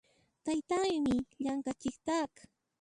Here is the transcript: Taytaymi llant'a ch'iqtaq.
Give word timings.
Taytaymi 0.45 1.15
llant'a 1.41 1.71
ch'iqtaq. 1.81 2.31